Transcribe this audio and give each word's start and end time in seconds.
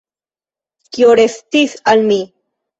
Kio 0.97 1.13
restis 1.21 1.79
al 1.95 2.05
mi? 2.11 2.21